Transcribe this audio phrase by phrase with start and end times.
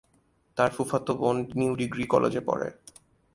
[0.57, 2.67] তার ফুফাতো বোন নিউ ডিগ্রি কলেজে পড়ে।